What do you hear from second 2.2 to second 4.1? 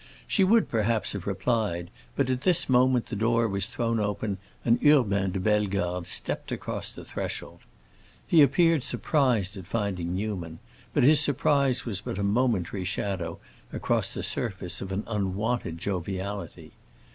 at this moment the door was thrown